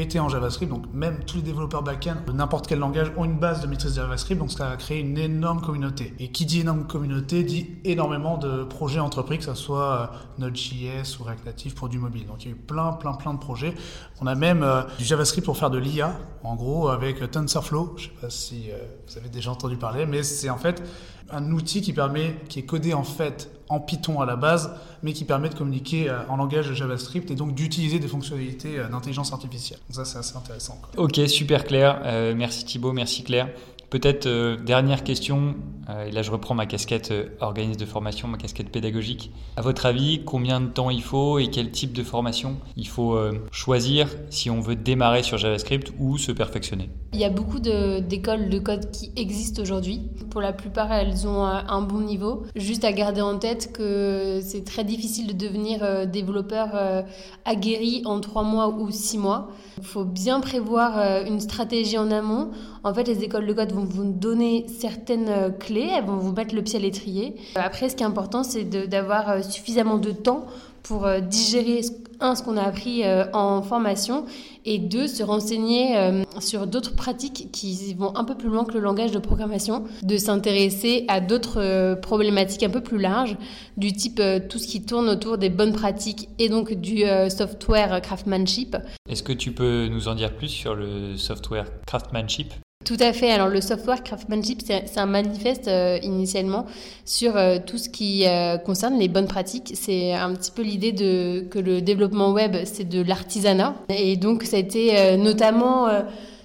était 0.00 0.18
en 0.18 0.28
JavaScript. 0.28 0.70
Donc 0.70 0.84
même 0.92 1.20
tous 1.24 1.36
les 1.36 1.42
développeurs 1.42 1.82
back-end 1.82 2.16
de 2.26 2.32
n'importe 2.32 2.66
quel 2.66 2.78
langage 2.78 3.12
ont 3.16 3.24
une 3.24 3.38
base 3.38 3.60
de 3.60 3.66
maîtrise 3.66 3.94
de 3.94 4.00
JavaScript. 4.00 4.38
Donc 4.38 4.52
ça 4.52 4.70
a 4.70 4.76
créé 4.76 5.00
une 5.00 5.18
énorme 5.18 5.60
communauté. 5.60 6.14
Et 6.18 6.28
qui 6.28 6.46
dit 6.46 6.60
énorme 6.60 6.86
communauté 6.86 7.42
dit 7.42 7.70
énormément 7.84 8.38
de 8.38 8.64
projets 8.64 9.00
entrepris, 9.00 9.38
que 9.38 9.44
ce 9.44 9.54
soit 9.54 9.92
euh, 9.92 10.06
Node.js 10.38 11.18
ou 11.20 11.24
React 11.24 11.46
Native 11.46 11.74
pour 11.74 11.88
du 11.88 11.98
mobile. 11.98 12.26
Donc 12.26 12.44
il 12.44 12.48
y 12.48 12.52
a 12.52 12.54
eu 12.54 12.58
plein, 12.58 12.92
plein, 12.92 13.12
plein 13.14 13.34
de 13.34 13.38
projets. 13.38 13.74
On 14.20 14.26
a 14.26 14.34
même 14.34 14.62
euh, 14.62 14.82
du 14.98 15.04
JavaScript 15.04 15.44
pour 15.44 15.56
faire 15.56 15.70
de 15.70 15.78
l'IA, 15.78 16.18
en 16.42 16.56
gros 16.56 16.88
avec 16.88 17.30
TensorFlow. 17.30 17.94
Je 17.96 18.08
ne 18.08 18.08
sais 18.08 18.20
pas 18.20 18.30
si 18.30 18.70
euh, 18.70 18.78
vous 19.08 19.18
avez 19.18 19.28
déjà 19.28 19.50
entendu 19.50 19.76
parler, 19.76 20.06
mais 20.06 20.22
c'est 20.22 20.50
en 20.50 20.58
fait 20.58 20.82
un 21.30 21.50
outil 21.52 21.80
qui 21.80 21.92
permet, 21.92 22.36
qui 22.48 22.60
est 22.60 22.64
codé 22.64 22.94
en 22.94 23.02
fait 23.02 23.50
en 23.68 23.80
Python 23.80 24.20
à 24.20 24.26
la 24.26 24.36
base, 24.36 24.70
mais 25.02 25.12
qui 25.12 25.24
permet 25.24 25.48
de 25.48 25.54
communiquer 25.54 26.08
euh, 26.08 26.18
en 26.28 26.36
langage 26.36 26.72
JavaScript 26.72 27.30
et 27.30 27.34
donc 27.34 27.54
d'utiliser 27.54 27.98
des 27.98 28.08
fonctionnalités 28.08 28.78
euh, 28.78 28.88
d'intelligence 28.88 29.32
artificielle. 29.32 29.80
Donc 29.88 29.96
ça, 29.96 30.04
c'est 30.04 30.18
assez 30.18 30.36
intéressant. 30.36 30.80
Ok, 30.96 31.20
super 31.26 31.64
clair. 31.64 32.00
Euh, 32.04 32.34
merci 32.36 32.64
Thibaut, 32.64 32.92
merci 32.92 33.24
Claire. 33.24 33.48
Peut-être 33.90 34.28
dernière 34.64 35.04
question 35.04 35.54
et 35.88 36.10
là 36.10 36.22
je 36.22 36.30
reprends 36.30 36.54
ma 36.54 36.66
casquette 36.66 37.12
organisme 37.40 37.80
de 37.80 37.86
formation, 37.86 38.28
ma 38.28 38.38
casquette 38.38 38.70
pédagogique. 38.70 39.30
À 39.56 39.62
votre 39.62 39.86
avis, 39.86 40.22
combien 40.24 40.60
de 40.60 40.66
temps 40.66 40.90
il 40.90 41.02
faut 41.02 41.38
et 41.38 41.48
quel 41.48 41.70
type 41.70 41.92
de 41.92 42.02
formation 42.02 42.56
il 42.76 42.88
faut 42.88 43.18
choisir 43.50 44.08
si 44.30 44.50
on 44.50 44.60
veut 44.60 44.76
démarrer 44.76 45.22
sur 45.22 45.38
JavaScript 45.38 45.92
ou 45.98 46.18
se 46.18 46.32
perfectionner? 46.32 46.90
Il 47.12 47.20
y 47.20 47.24
a 47.24 47.30
beaucoup 47.30 47.60
d'écoles 47.60 48.48
de, 48.48 48.58
code 48.58 48.90
qui 48.90 49.12
existent 49.16 49.62
aujourd'hui. 49.62 50.02
Pour 50.30 50.40
la 50.40 50.52
plupart, 50.52 50.92
elles 50.92 51.26
ont 51.26 51.44
un 51.44 51.82
bon 51.82 52.00
niveau. 52.00 52.42
Juste 52.56 52.84
à 52.84 52.92
garder 52.92 53.20
en 53.20 53.38
tête 53.38 53.72
que 53.72 54.40
c'est 54.42 54.64
très 54.64 54.84
difficile 54.84 55.26
de 55.28 55.32
devenir 55.32 56.06
développeur 56.06 57.04
aguerri 57.44 58.02
en 58.04 58.20
trois 58.20 58.42
mois 58.42 58.68
ou 58.68 58.90
six 58.90 59.18
mois. 59.18 59.48
Il 59.78 59.84
faut 59.84 60.04
bien 60.04 60.40
prévoir 60.40 60.98
euh, 60.98 61.24
une 61.24 61.40
stratégie 61.40 61.98
en 61.98 62.10
amont. 62.10 62.50
En 62.84 62.94
fait, 62.94 63.04
les 63.04 63.22
écoles 63.22 63.46
de 63.46 63.52
code 63.52 63.72
vont 63.72 63.84
vous 63.84 64.04
donner 64.04 64.66
certaines 64.68 65.28
euh, 65.28 65.50
clés, 65.76 65.90
elles 65.96 66.04
vont 66.04 66.16
vous 66.16 66.32
mettre 66.32 66.54
le 66.54 66.62
pied 66.62 66.78
à 66.78 66.82
l'étrier. 66.82 67.36
Après, 67.54 67.88
ce 67.88 67.96
qui 67.96 68.02
est 68.02 68.06
important, 68.06 68.42
c'est 68.42 68.64
d'avoir 68.64 69.30
euh, 69.30 69.42
suffisamment 69.42 69.98
de 69.98 70.10
temps 70.10 70.46
pour 70.82 71.08
digérer, 71.20 71.80
un, 72.20 72.36
ce 72.36 72.44
qu'on 72.44 72.56
a 72.56 72.62
appris 72.62 73.02
en 73.32 73.60
formation, 73.60 74.24
et 74.64 74.78
deux, 74.78 75.08
se 75.08 75.24
renseigner 75.24 75.96
sur 76.38 76.68
d'autres 76.68 76.94
pratiques 76.94 77.48
qui 77.50 77.92
vont 77.94 78.16
un 78.16 78.22
peu 78.22 78.36
plus 78.36 78.48
loin 78.48 78.64
que 78.64 78.74
le 78.74 78.78
langage 78.78 79.10
de 79.10 79.18
programmation, 79.18 79.82
de 80.04 80.16
s'intéresser 80.16 81.04
à 81.08 81.20
d'autres 81.20 81.96
problématiques 82.02 82.62
un 82.62 82.70
peu 82.70 82.82
plus 82.82 82.98
larges, 82.98 83.36
du 83.76 83.92
type 83.92 84.22
tout 84.48 84.60
ce 84.60 84.68
qui 84.68 84.84
tourne 84.84 85.08
autour 85.08 85.38
des 85.38 85.50
bonnes 85.50 85.72
pratiques 85.72 86.28
et 86.38 86.48
donc 86.48 86.72
du 86.72 87.02
software 87.30 88.00
craftsmanship. 88.00 88.76
Est-ce 89.10 89.24
que 89.24 89.32
tu 89.32 89.50
peux 89.50 89.88
nous 89.88 90.06
en 90.06 90.14
dire 90.14 90.36
plus 90.36 90.50
sur 90.50 90.76
le 90.76 91.16
software 91.16 91.66
craftsmanship? 91.84 92.54
Tout 92.86 92.96
à 93.00 93.12
fait. 93.12 93.30
Alors 93.32 93.48
le 93.48 93.60
software 93.60 94.02
craftsmanship, 94.04 94.62
c'est 94.64 94.96
un 94.96 95.06
manifeste 95.06 95.66
euh, 95.66 95.98
initialement 96.02 96.66
sur 97.04 97.36
euh, 97.36 97.58
tout 97.64 97.78
ce 97.78 97.88
qui 97.88 98.26
euh, 98.26 98.58
concerne 98.58 98.96
les 98.96 99.08
bonnes 99.08 99.26
pratiques. 99.26 99.72
C'est 99.74 100.14
un 100.14 100.32
petit 100.34 100.52
peu 100.52 100.62
l'idée 100.62 100.92
de 100.92 101.40
que 101.50 101.58
le 101.58 101.82
développement 101.82 102.30
web, 102.30 102.56
c'est 102.64 102.88
de 102.88 103.02
l'artisanat. 103.02 103.74
Et 103.88 104.16
donc 104.16 104.44
ça 104.44 104.56
a 104.56 104.60
été 104.60 105.16
notamment 105.16 105.88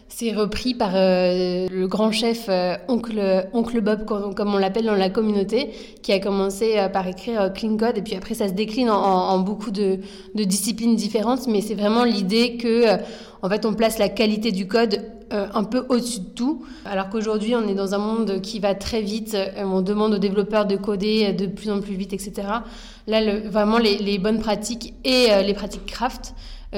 c'est 0.07 0.33
repris 0.33 0.73
par 0.73 0.91
le 0.93 1.85
grand 1.85 2.11
chef 2.11 2.49
oncle, 2.87 3.47
oncle 3.53 3.81
Bob, 3.81 4.05
comme, 4.05 4.53
on 4.53 4.57
l'appelle 4.57 4.85
dans 4.85 4.95
la 4.95 5.09
communauté, 5.09 5.69
qui 6.01 6.11
a 6.11 6.19
commencé 6.19 6.75
par 6.91 7.07
écrire 7.07 7.51
Clean 7.53 7.77
Code, 7.77 7.97
et 7.97 8.01
puis 8.01 8.15
après 8.15 8.33
ça 8.33 8.47
se 8.47 8.53
décline 8.53 8.89
en, 8.89 8.95
en 8.95 9.39
beaucoup 9.39 9.71
de, 9.71 9.99
de, 10.35 10.43
disciplines 10.43 10.95
différentes, 10.95 11.47
mais 11.47 11.61
c'est 11.61 11.75
vraiment 11.75 12.03
l'idée 12.03 12.57
que, 12.57 12.97
en 13.41 13.49
fait, 13.49 13.65
on 13.65 13.73
place 13.73 13.99
la 13.99 14.09
qualité 14.09 14.51
du 14.51 14.67
code 14.67 15.10
euh, 15.31 15.47
un 15.53 15.63
peu 15.63 15.85
au-dessus 15.87 16.19
de 16.19 16.29
tout. 16.35 16.65
Alors 16.83 17.09
qu'aujourd'hui, 17.09 17.55
on 17.55 17.65
est 17.65 17.73
dans 17.73 17.93
un 17.93 17.99
monde 17.99 18.41
qui 18.41 18.59
va 18.59 18.75
très 18.75 19.01
vite, 19.01 19.33
euh, 19.33 19.63
on 19.63 19.81
demande 19.81 20.13
aux 20.13 20.17
développeurs 20.17 20.65
de 20.65 20.75
coder 20.75 21.31
de 21.31 21.45
plus 21.45 21.69
en 21.69 21.79
plus 21.79 21.93
vite, 21.93 22.11
etc. 22.11 22.33
Là, 23.07 23.39
vraiment, 23.45 23.77
les, 23.77 24.19
bonnes 24.19 24.39
pratiques 24.39 24.93
et 25.05 25.27
euh, 25.31 25.41
les 25.41 25.53
pratiques 25.53 25.85
craft, 25.85 26.33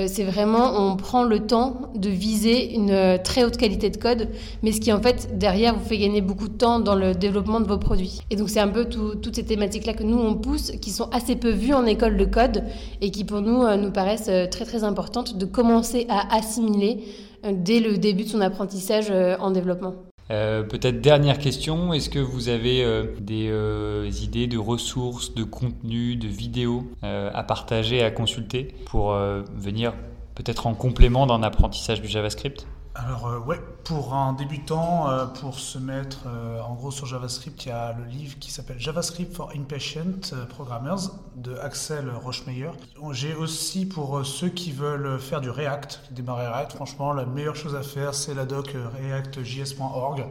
c'est 0.08 0.24
vraiment, 0.24 0.74
on 0.76 0.96
prend 0.96 1.24
le 1.24 1.42
temps 1.42 1.92
de 1.94 2.10
viser 2.10 2.74
une 2.74 3.20
très 3.24 3.44
haute 3.44 3.58
qualité 3.58 3.92
de 3.92 3.98
code, 3.98 4.28
mais 4.64 4.72
ce 4.72 4.82
qui 4.82 4.92
en 4.92 5.00
fait 5.00 5.38
derrière 5.38 5.76
vous 5.76 5.86
fait 5.86 6.00
gagner 6.00 6.22
beaucoup 6.22 6.48
de 6.48 6.54
temps 6.54 6.80
dans 6.80 6.96
le 6.96 7.14
développement 7.14 7.60
de 7.60 7.68
vos 7.68 7.78
produits. 7.78 8.22
Et 8.32 8.36
donc 8.36 8.50
c'est 8.50 8.60
un 8.60 8.70
peu 8.70 8.86
toutes 8.86 9.36
ces 9.36 9.46
thématiques-là 9.46 9.94
que 9.94 10.02
nous 10.02 10.18
on 10.18 10.34
pousse, 10.34 10.72
qui 10.82 10.90
sont 10.90 11.12
assez 11.12 11.36
peu 11.36 11.52
vues 11.52 11.76
en 11.76 11.86
école 11.86 12.18
de 12.18 12.26
code 12.26 12.64
et 13.02 13.12
qui 13.12 13.24
pour 13.24 13.42
nous 13.42 13.68
nous 13.78 13.92
paraissent 13.92 14.32
très 14.50 14.66
très 14.66 14.84
importantes 14.84 15.38
de 15.38 15.46
commencer 15.46 16.08
à 16.10 16.38
assimiler 16.38 17.04
dès 17.52 17.80
le 17.80 17.98
début 17.98 18.24
de 18.24 18.30
son 18.30 18.42
apprentissage 18.42 19.08
euh, 19.10 19.36
en 19.40 19.52
développement. 19.52 19.96
Euh, 20.32 20.64
peut-être 20.64 21.02
dernière 21.02 21.38
question, 21.38 21.94
est-ce 21.94 22.10
que 22.10 22.20
vous 22.20 22.48
avez 22.48 22.84
euh, 22.84 23.08
des 23.20 24.24
idées 24.24 24.48
de 24.48 24.58
ressources, 24.58 25.34
de 25.34 25.44
contenus, 25.44 26.18
de 26.18 26.28
vidéos 26.28 26.86
à 27.02 27.44
partager, 27.44 28.02
à 28.02 28.12
consulter 28.12 28.74
pour 28.86 29.14
venir 29.56 29.94
peut-être 30.36 30.66
en 30.66 30.74
complément 30.74 31.28
d'un 31.28 31.44
apprentissage 31.44 32.02
du 32.02 32.08
JavaScript? 32.08 32.66
Alors 32.96 33.26
euh, 33.28 33.40
ouais, 33.40 33.60
pour 33.84 34.14
un 34.14 34.34
débutant, 34.34 35.10
euh, 35.10 35.26
pour 35.26 35.58
se 35.58 35.80
mettre 35.80 36.28
euh, 36.28 36.62
en 36.62 36.76
gros 36.76 36.92
sur 36.92 37.08
JavaScript, 37.08 37.66
il 37.66 37.70
y 37.70 37.72
a 37.72 37.94
le 37.94 38.06
livre 38.06 38.38
qui 38.40 38.52
s'appelle 38.52 38.80
JavaScript 38.80 39.34
for 39.36 39.52
Impatient 39.56 40.36
Programmers 40.50 41.10
de 41.36 41.56
Axel 41.58 42.12
Rochemeyer. 42.12 42.70
J'ai 43.12 43.34
aussi 43.34 43.88
pour 43.88 44.24
ceux 44.24 44.50
qui 44.50 44.72
veulent 44.72 45.20
faire 45.20 45.42
du 45.42 45.50
React, 45.50 46.02
démarrer 46.12 46.48
React, 46.48 46.74
franchement 46.74 47.14
la 47.14 47.26
meilleure 47.26 47.56
chose 47.56 47.76
à 47.76 47.82
faire 47.82 48.14
c'est 48.14 48.36
la 48.36 48.46
doc 48.46 48.76
reactjs.org. 48.76 50.26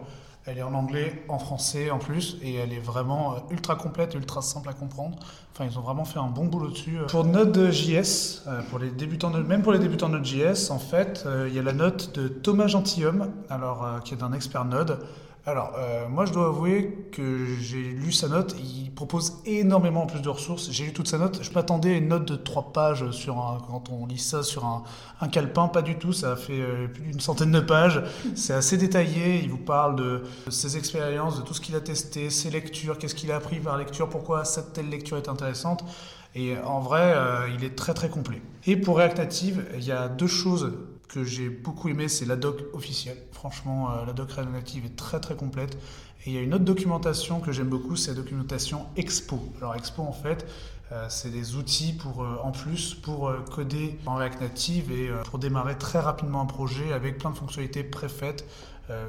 Elle 0.45 0.59
est 0.59 0.63
en 0.63 0.75
anglais, 0.75 1.25
en 1.29 1.39
français 1.39 1.93
en 1.93 1.99
plus, 1.99 2.37
et 2.43 2.55
elle 2.55 2.73
est 2.73 2.81
vraiment 2.81 3.35
euh, 3.35 3.37
ultra 3.53 3.77
complète, 3.77 4.15
ultra 4.15 4.43
simple 4.43 4.69
à 4.69 4.73
comprendre. 4.73 5.17
Enfin, 5.53 5.67
ils 5.71 5.79
ont 5.79 5.83
vraiment 5.83 6.05
fait 6.05 6.19
un 6.19 6.27
bon 6.27 6.47
boulot 6.47 6.69
dessus. 6.69 6.99
Pour 7.09 7.25
Node.js, 7.25 8.43
euh, 8.49 8.61
pour 8.69 8.81
les 8.81 8.91
débutants, 8.91 9.31
même 9.31 9.63
pour 9.63 9.73
les 9.73 9.79
débutants 9.79 10.09
Node.js, 10.09 10.71
en 10.71 10.81
fait, 10.81 11.23
euh, 11.27 11.47
il 11.49 11.55
y 11.55 11.61
a 11.61 11.63
la 11.63 11.73
note 11.73 12.19
de 12.19 12.27
Thomas 12.27 12.67
Gentilhomme, 12.67 13.31
alors 13.51 14.01
qui 14.05 14.15
est 14.15 14.23
un 14.25 14.33
expert 14.33 14.65
Node, 14.65 14.99
alors, 15.45 15.73
euh, 15.77 16.09
moi, 16.09 16.25
je 16.25 16.33
dois 16.33 16.47
avouer 16.47 17.09
que 17.11 17.47
j'ai 17.61 17.83
lu 17.83 18.13
sa 18.13 18.29
note. 18.29 18.55
Il 18.61 18.95
propose 18.95 19.41
énormément 19.45 20.07
plus 20.07 20.21
de 20.21 20.29
ressources. 20.29 20.71
J'ai 20.71 20.85
lu 20.85 20.93
toute 20.93 21.09
sa 21.09 21.19
note. 21.19 21.43
Je 21.43 21.51
m'attendais 21.51 21.95
à 21.95 21.97
une 21.97 22.07
note 22.07 22.27
de 22.27 22.37
trois 22.37 22.73
pages 22.73 23.11
sur 23.11 23.39
un, 23.39 23.59
quand 23.67 23.91
on 23.91 24.07
lit 24.07 24.21
ça 24.21 24.45
sur 24.45 24.65
un, 24.65 24.85
un 25.21 25.27
calepin. 25.27 25.67
Pas 25.67 25.83
du 25.83 25.97
tout. 25.97 26.13
Ça 26.13 26.37
fait 26.37 26.61
euh, 26.61 26.87
plus 26.87 27.03
d'une 27.03 27.19
centaine 27.19 27.51
de 27.51 27.59
pages. 27.59 28.05
C'est 28.37 28.55
assez 28.55 28.77
détaillé. 28.77 29.41
Il 29.43 29.51
vous 29.51 29.59
parle 29.59 29.97
de, 29.97 30.23
ses 30.49 30.77
expériences, 30.77 31.39
de 31.39 31.43
tout 31.43 31.55
ce 31.55 31.61
qu'il 31.61 31.75
a 31.75 31.81
testé, 31.81 32.31
ses 32.31 32.51
lectures, 32.51 32.97
qu'est-ce 32.97 33.17
qu'il 33.17 33.33
a 33.33 33.37
appris 33.37 33.59
par 33.59 33.77
lecture, 33.77 34.09
pourquoi 34.09 34.45
cette 34.45 34.75
telle 34.75 34.91
lecture 34.91 35.17
est 35.17 35.29
intéressante. 35.29 35.85
Et 36.37 36.57
en 36.65 36.79
vrai, 36.79 37.15
euh, 37.17 37.49
il 37.53 37.65
est 37.65 37.75
très 37.75 37.95
très 37.95 38.09
complet. 38.09 38.41
Et 38.67 38.77
pour 38.77 38.99
React 38.99 39.19
Native, 39.19 39.67
il 39.75 39.85
y 39.85 39.93
a 39.93 40.09
deux 40.09 40.29
choses 40.29 40.73
que 41.12 41.25
j'ai 41.25 41.50
beaucoup 41.50 41.90
aimé, 41.90 42.09
c'est 42.09 42.25
la 42.25 42.37
doc 42.37 42.62
officielle. 42.73 43.19
Franchement, 43.33 43.90
euh, 43.90 44.07
la 44.07 44.14
doc 44.14 44.31
Native 44.38 44.87
est 44.87 44.97
très 44.97 45.21
très 45.21 45.37
complète. 45.37 45.76
Et 46.25 46.31
il 46.31 46.33
y 46.33 46.38
a 46.38 46.40
une 46.40 46.54
autre 46.54 46.64
documentation 46.64 47.40
que 47.40 47.52
j'aime 47.52 47.69
beaucoup, 47.69 47.97
c'est 47.97 48.12
la 48.12 48.16
documentation 48.16 48.87
Expo. 48.97 49.38
Alors 49.59 49.75
Expo, 49.75 50.02
en 50.02 50.12
fait, 50.12 50.47
euh, 50.90 51.07
c'est 51.11 51.31
des 51.31 51.57
outils 51.57 51.92
pour, 51.92 52.23
euh, 52.23 52.38
en 52.42 52.50
plus 52.50 52.95
pour 52.95 53.31
coder 53.50 53.99
en 54.07 54.14
React 54.14 54.40
Native 54.40 54.90
et 54.90 55.11
pour 55.28 55.38
démarrer 55.38 55.76
très 55.76 56.00
rapidement 56.00 56.40
un 56.40 56.47
projet 56.47 56.92
avec 56.92 57.19
plein 57.19 57.31
de 57.31 57.37
fonctionnalités 57.37 57.85
préfaites 57.85 58.47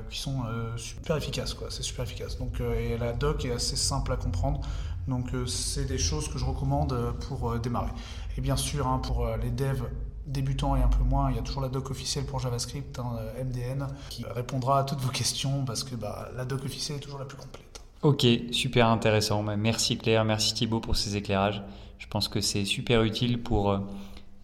qui 0.09 0.19
sont 0.19 0.43
super 0.77 1.17
efficaces. 1.17 1.57
C'est 1.69 1.83
super 1.83 2.05
efficace. 2.05 2.37
Donc, 2.37 2.61
et 2.61 2.97
la 2.97 3.11
doc 3.11 3.43
est 3.43 3.51
assez 3.51 3.75
simple 3.75 4.13
à 4.13 4.15
comprendre. 4.15 4.61
Donc 5.09 5.31
c'est 5.45 5.83
des 5.83 5.97
choses 5.97 6.29
que 6.29 6.39
je 6.39 6.45
recommande 6.45 6.95
pour 7.27 7.59
démarrer. 7.59 7.91
Et 8.37 8.41
bien 8.41 8.55
sûr, 8.55 8.87
hein, 8.87 8.99
pour 8.99 9.27
les 9.41 9.49
devs 9.49 9.83
débutants 10.25 10.75
et 10.75 10.81
un 10.81 10.87
peu 10.87 11.03
moins, 11.03 11.29
il 11.29 11.35
y 11.35 11.39
a 11.39 11.41
toujours 11.41 11.61
la 11.61 11.69
doc 11.69 11.91
officielle 11.91 12.25
pour 12.25 12.39
JavaScript, 12.39 12.99
hein, 12.99 13.17
MDN, 13.43 13.87
qui 14.09 14.25
répondra 14.25 14.79
à 14.79 14.83
toutes 14.83 14.99
vos 14.99 15.11
questions 15.11 15.65
parce 15.65 15.83
que 15.83 15.95
bah, 15.95 16.29
la 16.35 16.45
doc 16.45 16.63
officielle 16.63 16.97
est 16.97 17.01
toujours 17.01 17.19
la 17.19 17.25
plus 17.25 17.37
complète. 17.37 17.81
Ok, 18.03 18.25
super 18.51 18.87
intéressant. 18.87 19.43
Bah, 19.43 19.55
merci 19.55 19.97
Claire, 19.97 20.25
merci 20.25 20.53
Thibaut 20.53 20.81
pour 20.81 20.95
ces 20.95 21.15
éclairages. 21.15 21.63
Je 21.99 22.07
pense 22.07 22.27
que 22.27 22.41
c'est 22.41 22.65
super 22.65 23.03
utile 23.03 23.41
pour 23.41 23.71
euh, 23.71 23.79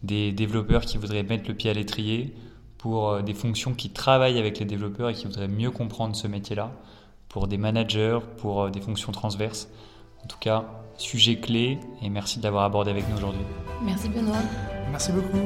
des 0.02 0.32
développeurs 0.32 0.82
qui 0.82 0.98
voudraient 0.98 1.24
mettre 1.24 1.50
le 1.50 1.56
pied 1.56 1.70
à 1.70 1.74
l'étrier, 1.74 2.34
pour 2.78 3.10
euh, 3.10 3.22
des 3.22 3.34
fonctions 3.34 3.74
qui 3.74 3.90
travaillent 3.90 4.40
avec 4.40 4.60
les 4.60 4.66
développeurs 4.66 5.10
et 5.10 5.14
qui 5.14 5.26
voudraient 5.26 5.50
mieux 5.50 5.72
comprendre 5.72 6.16
ce 6.16 6.28
métier-là, 6.28 6.72
pour 7.28 7.50
des 7.50 7.58
managers, 7.58 8.20
pour 8.38 8.64
euh, 8.64 8.70
des 8.70 8.80
fonctions 8.80 9.12
transverses. 9.12 9.70
En 10.24 10.28
tout 10.28 10.38
cas, 10.40 10.66
sujet 10.98 11.38
clé 11.38 11.80
et 12.02 12.10
merci 12.10 12.40
de 12.40 12.44
l'avoir 12.44 12.64
abordé 12.66 12.92
avec 12.92 13.08
nous 13.10 13.18
aujourd'hui. 13.18 13.42
Merci 13.82 14.10
Benoît. 14.10 14.38
Merci 14.92 15.12
beaucoup. 15.12 15.40